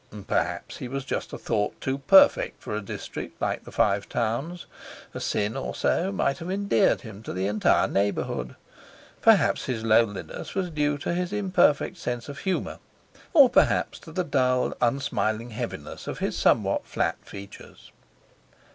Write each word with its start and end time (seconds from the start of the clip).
Perhaps 0.25 0.77
he 0.77 0.87
was 0.87 1.05
just 1.05 1.31
a 1.31 1.37
thought 1.37 1.79
too 1.79 1.99
perfect 1.99 2.63
for 2.63 2.75
a 2.75 2.81
district 2.81 3.39
like 3.39 3.63
the 3.65 3.71
Five 3.71 4.09
Towns; 4.09 4.65
a 5.13 5.19
sin 5.19 5.55
or 5.55 5.75
so 5.75 6.11
might 6.11 6.39
have 6.39 6.49
endeared 6.49 7.01
him 7.01 7.21
to 7.21 7.31
the 7.31 7.45
entire 7.45 7.87
neighbourhood. 7.87 8.55
Perhaps 9.21 9.65
his 9.65 9.83
loneliness 9.85 10.55
was 10.55 10.71
due 10.71 10.97
to 10.97 11.13
his 11.13 11.31
imperfect 11.31 11.97
sense 11.97 12.27
of 12.27 12.39
humour, 12.39 12.79
or 13.31 13.47
perhaps 13.47 13.99
to 13.99 14.11
the 14.11 14.23
dull, 14.23 14.73
unsmiling 14.81 15.51
heaviness 15.51 16.07
of 16.07 16.17
his 16.17 16.35
somewhat 16.35 16.87
flat 16.87 17.17
features. 17.23 17.91